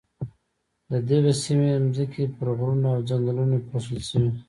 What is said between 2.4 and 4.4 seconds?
غرونو او ځنګلونو پوښل شوې.